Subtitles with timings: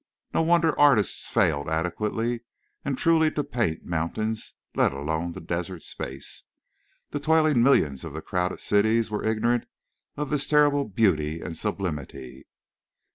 [0.33, 2.41] No wonder artists failed adequately
[2.83, 6.45] and truly to paint mountains, let alone the desert space.
[7.11, 9.65] The toiling millions of the crowded cities were ignorant
[10.17, 12.47] of this terrible beauty and sublimity.